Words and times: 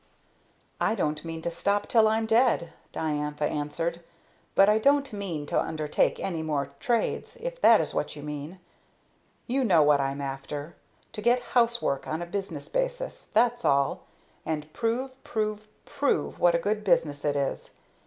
"I 0.79 0.95
don't 0.95 1.23
mean 1.23 1.43
to 1.43 1.51
stop 1.51 1.85
till 1.85 2.07
I'm 2.07 2.25
dead," 2.25 2.73
Diantha 2.91 3.43
answered; 3.45 4.01
"but 4.55 4.67
I 4.67 4.79
don't 4.79 5.13
mean 5.13 5.45
to 5.45 5.61
undertake 5.61 6.19
any 6.19 6.41
more 6.41 6.71
trades, 6.79 7.35
if 7.39 7.61
that 7.61 7.79
is 7.79 7.93
what 7.93 8.15
you 8.15 8.23
mean. 8.23 8.57
You 9.45 9.63
know 9.63 9.83
what 9.83 10.01
I'm 10.01 10.19
after 10.19 10.75
to 11.13 11.21
get 11.21 11.39
'housework' 11.53 12.07
on 12.07 12.23
a 12.23 12.25
business 12.25 12.67
basis, 12.67 13.27
that's 13.33 13.63
all; 13.63 14.07
and 14.43 14.73
prove, 14.73 15.23
prove, 15.23 15.67
PROVE 15.85 16.39
what 16.39 16.55
a 16.55 16.57
good 16.57 16.83
business 16.83 17.23
it 17.23 17.35
is. 17.35 17.75